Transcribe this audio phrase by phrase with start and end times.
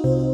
[0.00, 0.26] Hej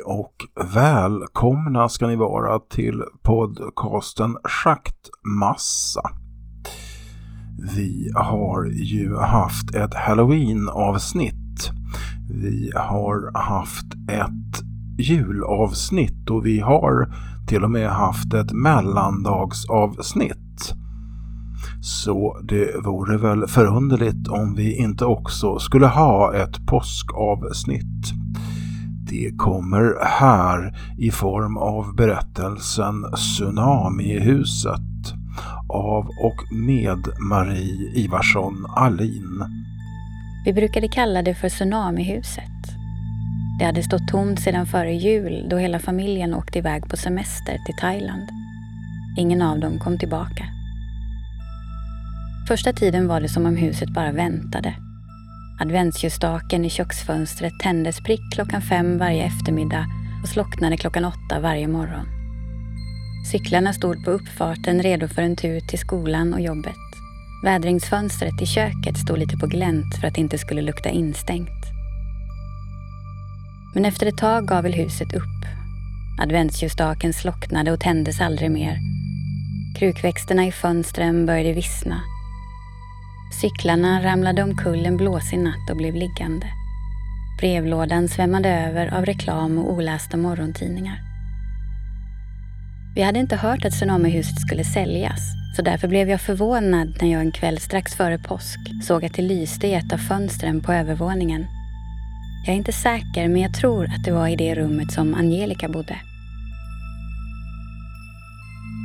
[0.00, 0.34] och
[1.44, 6.00] välkomna ska ni vara till podcasten Schaktmassa.
[7.76, 11.70] Vi har ju haft ett Halloween-avsnitt.
[12.30, 14.62] Vi har haft ett
[14.98, 17.14] julavsnitt och vi har
[17.48, 20.74] till och med haft ett mellandagsavsnitt.
[21.80, 28.12] Så det vore väl förunderligt om vi inte också skulle ha ett påskavsnitt.
[29.14, 34.80] Det kommer här i form av berättelsen Tsunamihuset
[35.68, 39.44] av och med Marie Ivarsson Alin.
[40.44, 42.44] Vi brukade kalla det för Tsunamihuset.
[43.58, 47.76] Det hade stått tomt sedan före jul då hela familjen åkte iväg på semester till
[47.80, 48.28] Thailand.
[49.18, 50.44] Ingen av dem kom tillbaka.
[52.48, 54.74] Första tiden var det som om huset bara väntade
[55.58, 59.86] Adventsljusstaken i köksfönstret tändes prick klockan fem varje eftermiddag
[60.22, 62.06] och slocknade klockan åtta varje morgon.
[63.32, 66.76] Cyklarna stod på uppfarten redo för en tur till skolan och jobbet.
[67.44, 71.64] Vädringsfönstret i köket stod lite på glänt för att det inte skulle lukta instängt.
[73.74, 75.44] Men efter ett tag gav väl huset upp.
[76.22, 78.78] Adventsljusstaken slocknade och tändes aldrig mer.
[79.78, 82.00] Krukväxterna i fönstren började vissna
[83.40, 86.46] Cyklarna ramlade omkull en blåsig natt och blev liggande.
[87.40, 91.00] Brevlådan svämmade över av reklam och olästa morgontidningar.
[92.94, 95.20] Vi hade inte hört att Tsunamihuset skulle säljas,
[95.56, 99.22] så därför blev jag förvånad när jag en kväll strax före påsk såg att det
[99.22, 101.46] lyste i ett av fönstren på övervåningen.
[102.46, 105.68] Jag är inte säker, men jag tror att det var i det rummet som Angelica
[105.68, 105.96] bodde.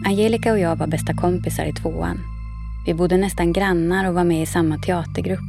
[0.05, 2.38] Angelica och jag var bästa kompisar i tvåan
[2.85, 5.39] vi bodde nästan grannar och var med i samma teatergrupp.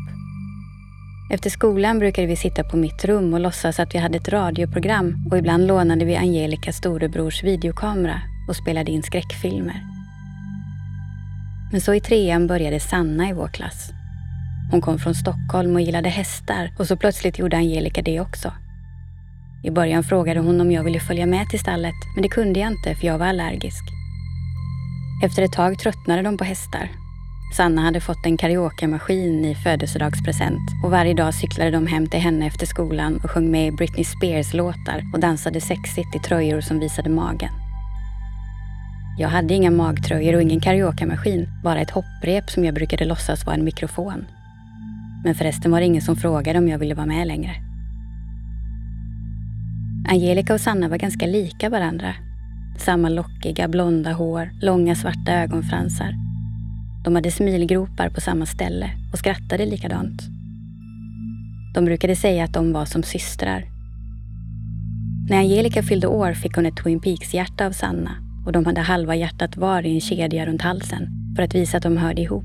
[1.30, 5.26] Efter skolan brukade vi sitta på mitt rum och låtsas att vi hade ett radioprogram
[5.30, 9.82] och ibland lånade vi Angelicas storebrors videokamera och spelade in skräckfilmer.
[11.72, 13.91] Men så i trean började Sanna i vår klass.
[14.70, 18.52] Hon kom från Stockholm och gillade hästar och så plötsligt gjorde Angelica det också.
[19.64, 22.72] I början frågade hon om jag ville följa med till stallet, men det kunde jag
[22.72, 23.84] inte för jag var allergisk.
[25.24, 27.00] Efter ett tag tröttnade de på hästar
[27.53, 32.47] Sanna hade fått en karaokemaskin i födelsedagspresent och varje dag cyklade de hem till henne
[32.47, 37.10] efter skolan och sjöng med i Britney Spears-låtar och dansade sexigt i tröjor som visade
[37.10, 37.50] magen.
[39.19, 43.56] Jag hade inga magtröjor och ingen karaokemaskin, bara ett hopprep som jag brukade låtsas vara
[43.56, 44.27] en mikrofon.
[45.25, 47.55] Men förresten var det ingen som frågade om jag ville vara med längre.
[50.09, 52.15] Angelica och Sanna var ganska lika varandra.
[52.78, 56.29] Samma lockiga blonda hår, långa svarta ögonfransar
[57.05, 60.22] de hade smilgropar på samma ställe och skrattade likadant.
[61.75, 63.65] De brukade säga att de var som systrar.
[65.28, 68.10] När Angelica fyllde år fick hon ett Twin Peaks-hjärta av Sanna
[68.47, 71.83] och de hade halva hjärtat var i en kedja runt halsen för att visa att
[71.83, 72.44] de hörde ihop.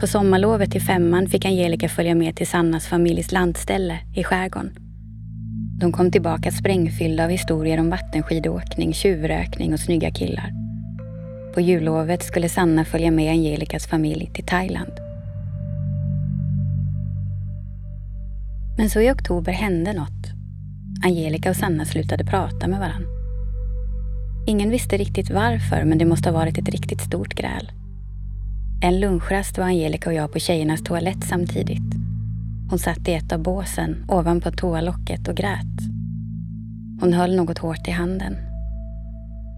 [0.00, 4.72] På sommarlovet till femman fick Angelica följa med till Sannas familjs landställe i skärgården.
[5.80, 10.61] De kom tillbaka sprängfyllda av historier om vattenskidåkning, tjuvrökning och snygga killar.
[11.54, 14.92] På jullovet skulle Sanna följa med Angelicas familj till Thailand.
[18.76, 20.30] Men så i oktober hände något.
[21.04, 23.06] Angelica och Sanna slutade prata med varann.
[24.46, 27.72] Ingen visste riktigt varför, men det måste ha varit ett riktigt stort gräl.
[28.82, 31.94] En lunchrast var Angelica och jag på tjejernas toalett samtidigt.
[32.70, 35.78] Hon satt i ett av båsen ovanpå toalocket och grät.
[37.00, 38.51] Hon höll något hårt i handen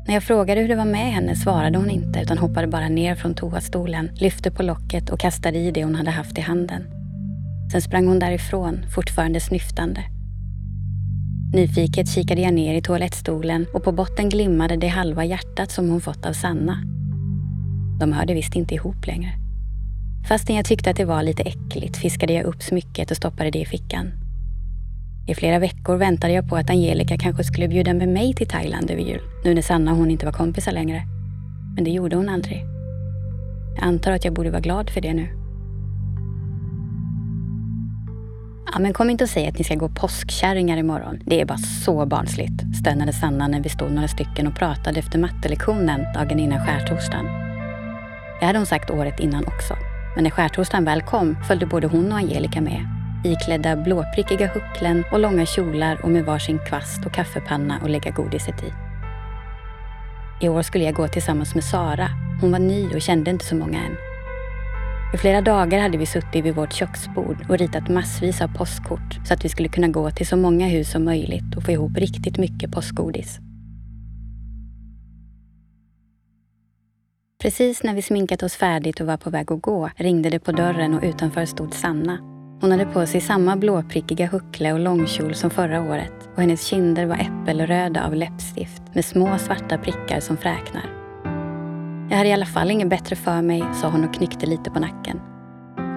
[0.06, 3.14] när jag frågade hur det var med henne svarade hon inte utan hoppade bara ner
[3.14, 6.86] från toastolen, lyfte på locket och kastade i det hon hade haft i handen.
[7.72, 10.04] Sen sprang hon därifrån, fortfarande snyftande.
[11.54, 16.00] Nyfiket kikade jag ner i toalettstolen och på botten glimmade det halva hjärtat som hon
[16.00, 16.82] fått av Sanna.
[18.00, 19.32] De hörde visst inte ihop längre.
[20.28, 23.58] Fastän jag tyckte att det var lite äckligt fiskade jag upp smycket och stoppade det
[23.58, 24.23] i fickan.
[25.26, 28.90] I flera veckor väntade jag på att Angelica kanske skulle bjuda med mig till Thailand
[28.90, 31.02] över jul, nu när Sanna och hon inte var kompisar längre.
[31.74, 32.64] Men det gjorde hon aldrig.
[33.76, 35.28] Jag antar att jag borde vara glad för det nu.
[38.72, 41.18] Ja, men kom inte och säg att ni ska gå påskkärringar imorgon.
[41.24, 45.18] Det är bara så barnsligt, stönade Sanna när vi stod några stycken och pratade efter
[45.18, 47.26] mattelektionen dagen innan skärtorsdagen.
[48.40, 49.76] Det hade hon sagt året innan också.
[50.14, 53.03] Men när skärtorsdagen väl kom följde både hon och Angelica med.
[53.24, 58.62] Iklädda blåprickiga hucklen och långa kjolar och med varsin kvast och kaffepanna att lägga godiset
[58.62, 58.72] i.
[60.40, 62.08] I år skulle jag gå tillsammans med Sara.
[62.40, 63.96] Hon var ny och kände inte så många än.
[65.14, 69.34] I flera dagar hade vi suttit vid vårt köksbord och ritat massvis av påskkort så
[69.34, 72.38] att vi skulle kunna gå till så många hus som möjligt och få ihop riktigt
[72.38, 73.38] mycket påskgodis.
[77.42, 80.52] Precis när vi sminkat oss färdigt och var på väg att gå ringde det på
[80.52, 82.33] dörren och utanför stod Sanna.
[82.64, 87.06] Hon hade på sig samma blåprickiga huckle och långkjol som förra året och hennes kinder
[87.06, 90.84] var äppelröda av läppstift med små svarta prickar som fräknar.
[92.10, 94.80] Jag hade i alla fall inget bättre för mig, sa hon och knyckte lite på
[94.80, 95.20] nacken.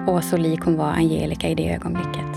[0.06, 2.36] Och så lik hon var Angelica i det ögonblicket.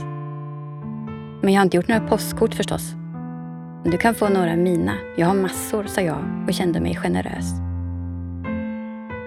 [1.42, 2.94] Men jag har inte gjort några postkort förstås.
[3.84, 4.94] Du kan få några av mina.
[5.18, 7.46] Jag har massor, sa jag och kände mig generös.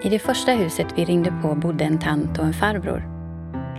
[0.03, 3.14] I det första huset vi ringde på bodde en tant och en farbror.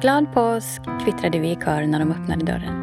[0.00, 2.75] Glad påsk, kvittrade vi i kör när de öppnade dörren.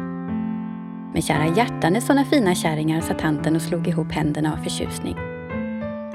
[1.12, 5.16] Men kära hjärtan är såna fina kärringar, sa tanten och slog ihop händerna av förtjusning.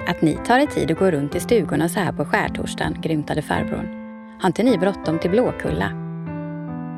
[0.08, 3.42] Att ni tar er tid att gå runt i stugorna så här på skärtorsdagen, grymtade
[3.42, 3.88] farbrorn.
[4.42, 5.92] Har inte ni bråttom till Blåkulla?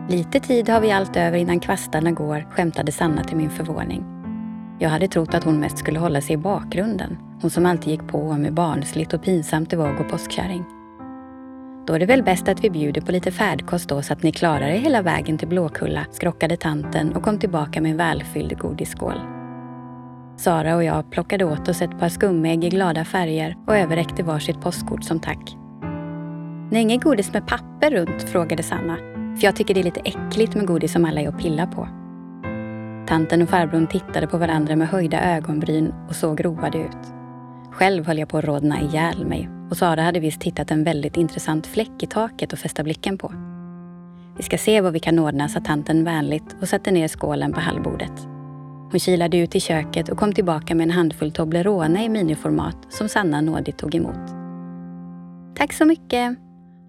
[0.09, 4.05] Lite tid har vi allt över innan kvastarna går, skämtade Sanna till min förvåning.
[4.79, 7.17] Jag hade trott att hon mest skulle hålla sig i bakgrunden.
[7.41, 10.80] Hon som alltid gick på om hur barnsligt och pinsamt det var att gå påskkärring.
[11.87, 14.31] Då är det väl bäst att vi bjuder på lite färdkost då så att ni
[14.31, 19.21] klarar er hela vägen till Blåkulla, skrockade tanten och kom tillbaka med en välfylld godisskål.
[20.37, 24.61] Sara och jag plockade åt oss ett par skumägg i glada färger och överräckte varsitt
[24.61, 25.57] postkort som tack.
[26.71, 28.23] Ni har inget godis med papper runt?
[28.23, 28.97] frågade Sanna.
[29.37, 31.87] För jag tycker det är lite äckligt med godis som alla är och pillar på.
[33.07, 37.13] Tanten och farbrorn tittade på varandra med höjda ögonbryn och såg roade ut.
[37.71, 41.17] Själv höll jag på att rodna ihjäl mig och Sara hade visst hittat en väldigt
[41.17, 43.33] intressant fläck i taket att fästa blicken på.
[44.37, 47.59] Vi ska se vad vi kan ordna, sa tanten vänligt och satte ner skålen på
[47.59, 48.11] hallbordet.
[48.91, 53.09] Hon kilade ut i köket och kom tillbaka med en handfull Toblerone i miniformat som
[53.09, 54.29] Sanna nådigt tog emot.
[55.55, 56.37] Tack så mycket!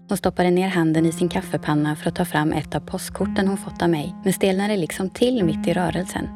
[0.09, 3.57] Hon stoppade ner handen i sin kaffepanna för att ta fram ett av postkorten hon
[3.57, 6.27] fått av mig, men stelnade liksom till mitt i rörelsen.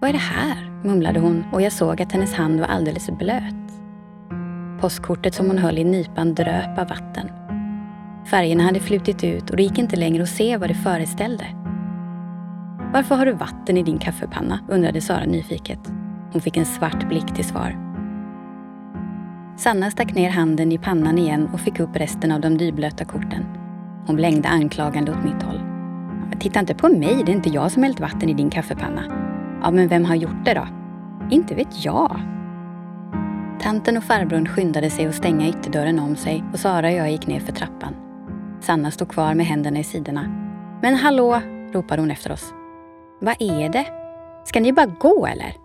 [0.00, 0.82] Vad är det här?
[0.84, 3.65] mumlade hon och jag såg att hennes hand var alldeles blöt.
[4.80, 7.30] Postkortet som hon höll i nypan dröp av vatten.
[8.30, 11.46] Färgerna hade flutit ut och det gick inte längre att se vad det föreställde.
[12.92, 14.60] Varför har du vatten i din kaffepanna?
[14.68, 15.78] undrade Sara nyfiket.
[16.32, 17.76] Hon fick en svart blick till svar.
[19.56, 23.44] Sanna stack ner handen i pannan igen och fick upp resten av de dyblöta korten.
[24.06, 25.60] Hon blängde anklagande åt mitt håll.
[26.38, 29.02] Titta inte på mig, det är inte jag som hällt vatten i din kaffepanna.
[29.62, 30.66] Ja, men vem har gjort det då?
[31.30, 32.35] Inte vet jag.
[33.60, 37.26] Tanten och farbrorn skyndade sig att stänga ytterdörren om sig och Sara och jag gick
[37.26, 37.94] ner för trappan.
[38.60, 40.24] Sanna stod kvar med händerna i sidorna.
[40.82, 41.40] Men hallå,
[41.72, 42.54] ropade hon efter oss.
[43.20, 43.86] Vad är det?
[44.44, 45.56] Ska ni bara gå eller?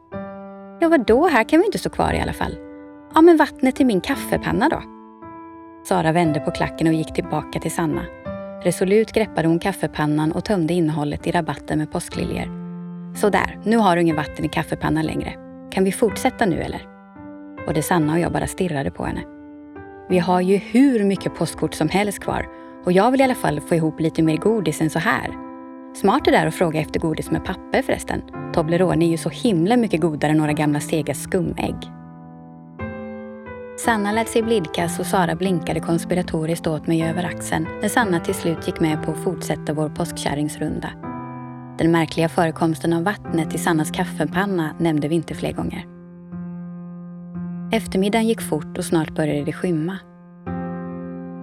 [0.79, 1.27] Ja, vadå?
[1.27, 2.57] Här kan vi inte stå kvar i alla fall.
[3.13, 4.81] Ja, men vattnet till min kaffepanna då?
[5.83, 8.01] Sara vände på klacken och gick tillbaka till Sanna.
[8.63, 12.61] Resolut greppade hon kaffepannan och tömde innehållet i rabatten med påskliljor.
[13.15, 15.33] Sådär, nu har du ingen vatten i kaffepannan längre.
[15.71, 16.90] Kan vi fortsätta nu eller?
[17.65, 19.21] Både Sanna och jag bara stirrade på henne.
[20.09, 22.45] Vi har ju hur mycket postkort som helst kvar
[22.85, 25.29] och jag vill i alla fall få ihop lite mer godis än så här.
[25.95, 28.21] Smart det där att fråga efter godis med papper förresten.
[28.53, 31.75] Toblerone är ju så himla mycket godare än några gamla sega skumägg.
[33.77, 38.33] Sanna lät sig blidkas och Sara blinkade konspiratoriskt åt mig över axeln när Sanna till
[38.33, 40.89] slut gick med på att fortsätta vår påskkärringsrunda.
[41.77, 46.00] Den märkliga förekomsten av vattnet i Sannas kaffepanna nämnde vi inte fler gånger.
[47.73, 49.97] Eftermiddagen gick fort och snart började det skymma.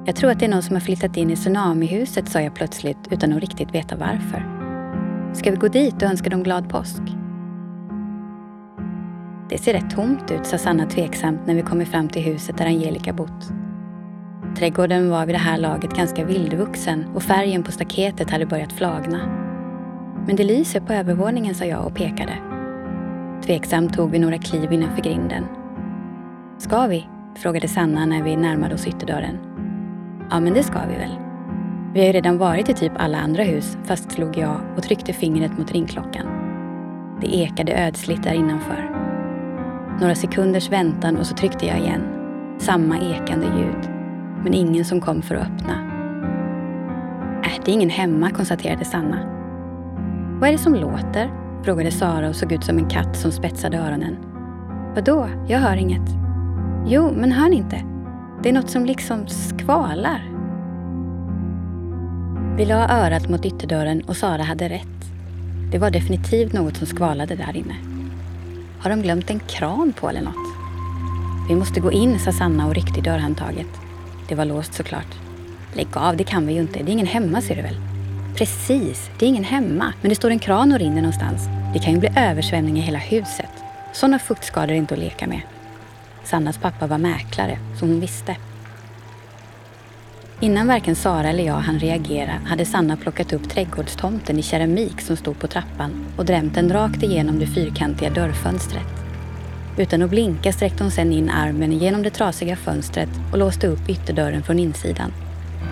[0.06, 2.99] Jag tror att det är någon som har flyttat in i tsunamihuset, sa jag plötsligt
[3.11, 4.44] utan att riktigt veta varför.
[5.35, 7.02] Ska vi gå dit och önska dem glad påsk?
[9.50, 12.66] Det ser rätt tomt ut, sa Sanna tveksamt när vi kommer fram till huset där
[12.66, 13.52] Angelica bott.
[14.56, 19.18] Trädgården var vid det här laget ganska vildvuxen och färgen på staketet hade börjat flagna.
[20.26, 22.38] Men det lyser på övervåningen, sa jag och pekade.
[23.47, 25.44] Tveksamt tog vi några kliv innanför grinden.
[26.58, 27.08] Ska vi?
[27.36, 29.38] frågade Sanna när vi närmade oss ytterdörren.
[30.30, 31.18] Ja, men det ska vi väl.
[31.94, 35.58] Vi har ju redan varit i typ alla andra hus, fastslog jag och tryckte fingret
[35.58, 36.26] mot ringklockan.
[37.20, 38.90] Det ekade ödsligt där innanför.
[40.00, 42.02] Några sekunders väntan och så tryckte jag igen.
[42.58, 43.90] Samma ekande ljud.
[44.44, 45.72] Men ingen som kom för att öppna.
[47.44, 49.18] Äh, det är ingen hemma, konstaterade Sanna.
[50.40, 51.30] Vad är det som låter?
[51.64, 54.16] frågade Sara och såg ut som en katt som spetsade öronen.
[54.94, 55.28] Vadå?
[55.48, 56.27] Jag hör inget.
[56.87, 57.85] Jo, men hör ni inte?
[58.42, 60.23] Det är något som liksom skvalar.
[62.56, 64.87] Vi la örat mot ytterdörren och Sara hade rätt.
[65.73, 67.76] Det var definitivt något som skvalade där inne.
[68.78, 70.54] Har de glömt en kran på eller något?
[71.49, 73.80] Vi måste gå in, sa Sanna och ryckte i dörrhandtaget.
[74.28, 75.18] Det var låst såklart.
[75.75, 76.82] Lägg av, det kan vi ju inte.
[76.82, 77.76] Det är ingen hemma ser du väl?
[78.37, 79.92] Precis, det är ingen hemma.
[80.00, 81.49] Men det står en kran och rinner någonstans.
[81.75, 83.50] Det kan ju bli översvämning i hela huset.
[83.92, 85.40] Sådana fuktskador är inte att leka med.
[86.30, 88.37] Sannas pappa var mäklare, så hon visste.
[90.40, 95.16] Innan varken Sara eller jag hann reagera hade Sanna plockat upp trädgårdstomten i keramik som
[95.16, 98.87] stod på trappan och drämt den rakt igenom det fyrkantiga dörrfönstret.
[99.78, 103.88] Utan att blinka sträckte hon sedan in armen genom det trasiga fönstret och låste upp
[103.88, 105.12] ytterdörren från insidan.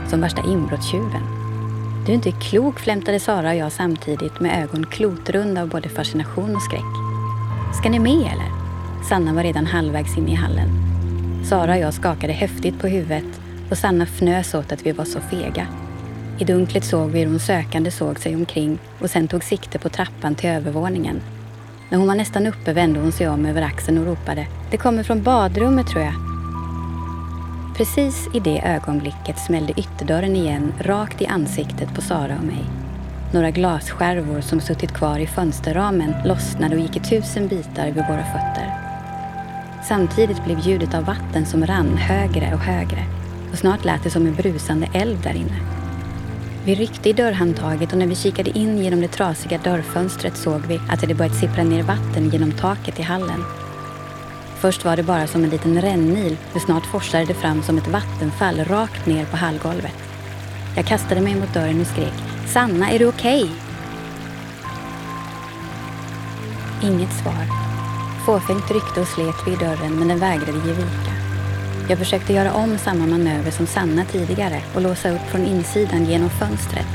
[0.09, 1.23] Som värsta inbrottstjuven.
[2.07, 6.57] Du är inte klok, flämtade Sara och jag samtidigt med ögon klotrunda av både fascination
[6.57, 6.93] och skräck.
[7.81, 8.56] Ska ni med eller?
[9.09, 10.69] Sanna var redan halvvägs in i hallen.
[11.45, 15.21] Sara och jag skakade häftigt på huvudet och Sanna fnös åt att vi var så
[15.21, 15.67] fega.
[16.39, 19.89] I dunklet såg vi hur hon sökande såg sig omkring och sen tog sikte på
[19.89, 21.21] trappan till övervåningen.
[21.91, 25.03] När hon var nästan uppe vände hon sig om över axeln och ropade Det kommer
[25.03, 26.15] från badrummet tror jag.
[27.77, 32.65] Precis i det ögonblicket smällde ytterdörren igen rakt i ansiktet på Sara och mig.
[33.33, 38.25] Några glasskärvor som suttit kvar i fönsterramen lossnade och gick i tusen bitar vid våra
[38.25, 38.86] fötter.
[39.89, 43.05] Samtidigt blev ljudet av vatten som rann högre och högre
[43.53, 45.61] och snart lät det som en brusande eld där inne.
[46.65, 50.81] Vi ryckte i dörrhandtaget och när vi kikade in genom det trasiga dörrfönstret såg vi
[50.89, 53.45] att det börjat sippra ner vatten genom taket i hallen.
[54.59, 57.89] Först var det bara som en liten rännil, men snart forsade det fram som ett
[57.89, 59.99] vattenfall rakt ner på hallgolvet.
[60.77, 62.15] Jag kastade mig mot dörren och skrek
[62.47, 63.43] Sanna, är du okej?
[63.43, 63.57] Okay?
[66.91, 67.66] Inget svar.
[68.27, 71.13] Fåfängt ryckte och slet vi i dörren men den vägrade ge vika.
[71.89, 76.31] Jag försökte göra om samma manöver som Sanna tidigare och låsa upp från insidan genom
[76.31, 76.87] fönstret.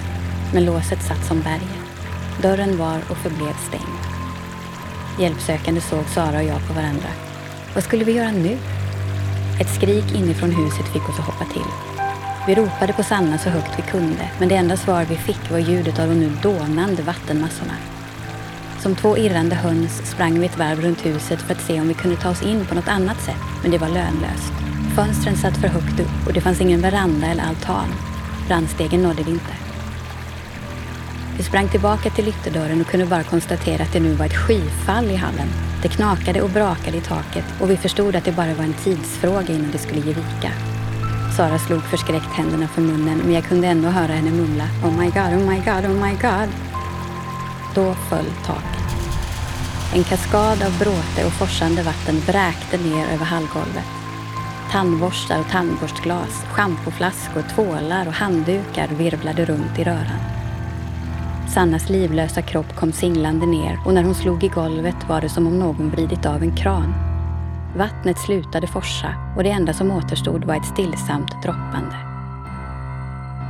[0.54, 1.86] Men låset satt som berget.
[2.42, 4.02] Dörren var och förblev stängd.
[5.20, 7.10] Hjälpsökande såg Sara och jag på varandra.
[7.74, 8.58] Vad skulle vi göra nu?
[9.62, 11.72] Ett skrik inifrån huset fick oss att hoppa till.
[12.48, 15.60] Vi ropade på Sanna så högt vi kunde, men det enda svar vi fick var
[15.60, 17.74] ljudet av de nu dånande vattenmassorna.
[18.82, 21.94] Som två irrande höns sprang vi ett varv runt huset för att se om vi
[21.94, 24.54] kunde ta oss in på något annat sätt, men det var lönlöst.
[24.96, 27.88] Fönstren satt för högt upp och det fanns ingen veranda eller altan.
[28.48, 29.54] Brandstegen nådde vi inte.
[31.38, 35.06] Vi sprang tillbaka till ytterdörren och kunde bara konstatera att det nu var ett skyfall
[35.06, 35.48] i hallen.
[35.82, 39.54] Det knakade och brakade i taket och vi förstod att det bara var en tidsfråga
[39.54, 40.52] innan det skulle ge vika.
[41.38, 45.06] Sara slog förskräckt händerna för munnen men jag kunde ändå höra henne mumla Oh my
[45.06, 46.71] god, oh my god, oh my god.
[47.76, 48.82] Då föll taket.
[49.94, 53.86] En kaskad av bråte och forsande vatten vräkte ner över hallgolvet.
[54.72, 60.22] Tandborstar och tandborstglas, schampoflaskor, tvålar och handdukar virvlade runt i röran.
[61.54, 65.48] Sannas livlösa kropp kom singlande ner och när hon slog i golvet var det som
[65.48, 66.94] om någon vridit av en kran.
[67.78, 71.96] Vattnet slutade forsa och det enda som återstod var ett stillsamt droppande.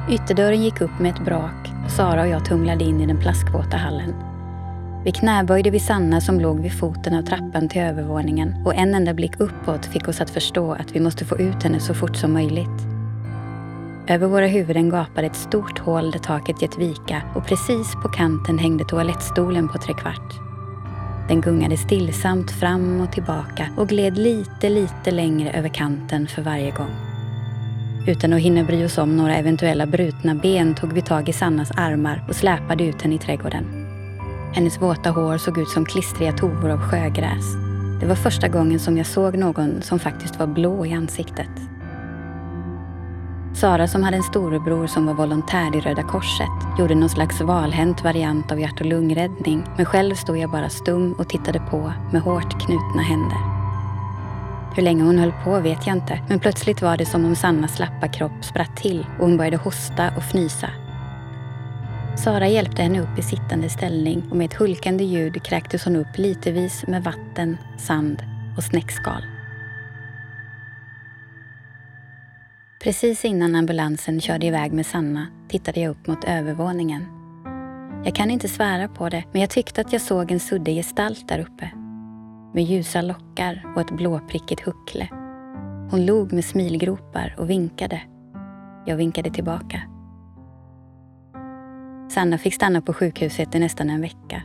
[0.10, 4.16] Ytterdörren gick upp med ett brak Sara och jag tumlade in i den plaskvåta hallen.
[5.04, 9.14] Vi knäböjde vid Sanna som låg vid foten av trappan till övervåningen och en enda
[9.14, 12.34] blick uppåt fick oss att förstå att vi måste få ut henne så fort som
[12.34, 12.82] möjligt.
[14.08, 18.58] Över våra huvuden gapade ett stort hål där taket gett vika och precis på kanten
[18.58, 20.34] hängde toalettstolen på trekvart.
[21.28, 26.72] Den gungade stillsamt fram och tillbaka och gled lite, lite längre över kanten för varje
[26.72, 27.11] gång.
[28.08, 31.72] Utan att hinna bry oss om några eventuella brutna ben tog vi tag i Sannas
[31.72, 33.66] armar och släpade ut henne i trädgården.
[34.54, 37.46] Hennes våta hår såg ut som klistriga tovor av sjögräs.
[38.00, 41.50] Det var första gången som jag såg någon som faktiskt var blå i ansiktet.
[43.54, 48.04] Sara som hade en storebror som var volontär i Röda Korset gjorde någon slags valhänt
[48.04, 52.22] variant av hjärt och lungräddning men själv stod jag bara stum och tittade på med
[52.22, 53.51] hårt knutna händer.
[54.76, 57.76] Hur länge hon höll på vet jag inte men plötsligt var det som om Sannas
[57.76, 60.70] slappa kropp spratt till och hon började hosta och fnysa
[62.18, 66.18] Sara hjälpte henne upp i sittande ställning och med ett hulkande ljud kräktes hon upp
[66.18, 68.24] litevis med vatten, sand
[68.58, 69.24] och snäckskal.
[72.84, 77.06] Precis innan ambulansen körde iväg med Sanna tittade jag upp mot övervåningen.
[78.06, 81.28] Jag kan inte svära på det, men jag tyckte att jag såg en suddig gestalt
[81.28, 81.81] där uppe.
[82.54, 85.08] Med ljusa lockar och ett blåprickigt huckle.
[85.92, 88.02] Hon log med smilgropar och vinkade.
[88.86, 89.82] Jag vinkade tillbaka.
[92.10, 94.44] Sanna fick stanna på sjukhuset i nästan en vecka.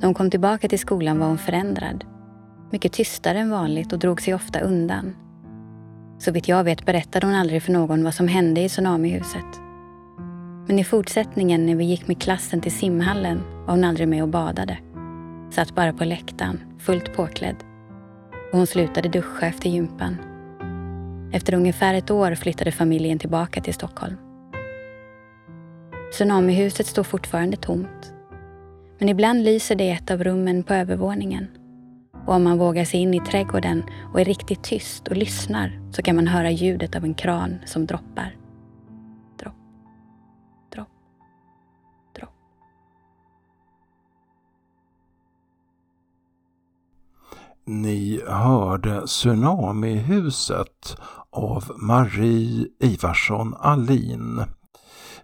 [0.00, 2.04] När hon kom tillbaka till skolan var hon förändrad.
[2.70, 5.16] Mycket tystare än vanligt och drog sig ofta undan.
[6.18, 9.60] Så vitt jag vet berättade hon aldrig för någon vad som hände i tsunamihuset.
[10.66, 14.28] Men i fortsättningen när vi gick med klassen till simhallen var hon aldrig med och
[14.28, 14.78] badade.
[15.50, 17.56] Satt bara på läktaren, fullt påklädd.
[18.52, 20.16] Och hon slutade duscha efter gympan.
[21.32, 24.16] Efter ungefär ett år flyttade familjen tillbaka till Stockholm.
[26.12, 28.12] Tsunamihuset står fortfarande tomt.
[28.98, 31.48] Men ibland lyser det i ett av rummen på övervåningen.
[32.26, 36.02] Och om man vågar sig in i trädgården och är riktigt tyst och lyssnar så
[36.02, 38.36] kan man höra ljudet av en kran som droppar.
[47.68, 50.96] Ni hörde Tsunamihuset
[51.30, 54.44] av Marie Ivarsson Allin.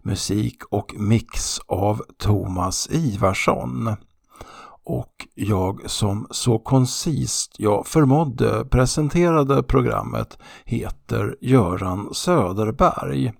[0.02, 3.96] Musik och mix av Thomas Ivarsson.
[4.84, 13.32] Och jag som så koncist jag förmådde presenterade programmet heter Göran Söderberg.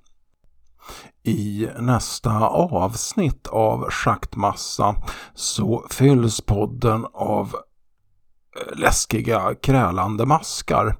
[1.23, 4.97] I nästa avsnitt av Schaktmassa
[5.35, 7.57] så fylls podden av
[8.75, 10.97] läskiga krälande maskar.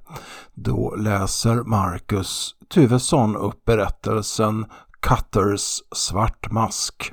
[0.55, 4.67] Då läser Marcus Tuvesson upp berättelsen
[5.01, 7.13] Cutters svart mask.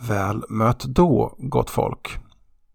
[0.00, 2.18] Väl mött då, gott folk.